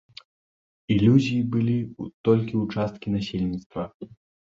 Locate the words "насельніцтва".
3.17-3.85